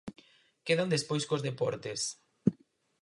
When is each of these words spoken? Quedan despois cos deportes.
Quedan 0.67 0.93
despois 0.95 1.23
cos 1.29 1.43
deportes. 1.49 2.01